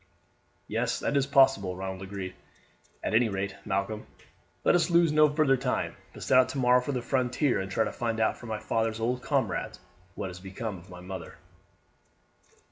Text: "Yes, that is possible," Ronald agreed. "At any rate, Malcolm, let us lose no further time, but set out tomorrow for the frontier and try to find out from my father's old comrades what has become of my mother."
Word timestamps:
"Yes, 0.67 0.99
that 0.99 1.15
is 1.15 1.27
possible," 1.27 1.75
Ronald 1.77 2.01
agreed. 2.01 2.33
"At 3.03 3.13
any 3.13 3.29
rate, 3.29 3.55
Malcolm, 3.65 4.07
let 4.63 4.73
us 4.73 4.89
lose 4.89 5.11
no 5.11 5.29
further 5.29 5.55
time, 5.55 5.95
but 6.11 6.23
set 6.23 6.39
out 6.39 6.49
tomorrow 6.49 6.81
for 6.81 6.91
the 6.91 7.03
frontier 7.03 7.61
and 7.61 7.69
try 7.69 7.83
to 7.83 7.91
find 7.91 8.19
out 8.19 8.35
from 8.35 8.49
my 8.49 8.57
father's 8.57 8.99
old 8.99 9.21
comrades 9.21 9.79
what 10.15 10.31
has 10.31 10.39
become 10.39 10.79
of 10.79 10.89
my 10.89 11.01
mother." 11.01 11.37